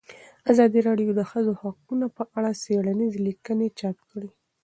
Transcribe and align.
ازادي 0.51 0.79
راډیو 0.87 1.09
د 1.13 1.17
د 1.19 1.21
ښځو 1.31 1.51
حقونه 1.61 2.05
په 2.17 2.23
اړه 2.37 2.51
څېړنیزې 2.63 3.19
لیکنې 3.27 3.67
چاپ 3.79 3.97
کړي. 4.11 4.29